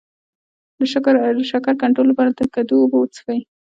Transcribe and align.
د 0.77 0.79
شکر 1.51 1.73
کنټرول 1.81 2.05
لپاره 2.09 2.29
د 2.33 2.41
کدو 2.53 2.75
اوبه 2.83 2.97
وڅښئ 2.99 3.39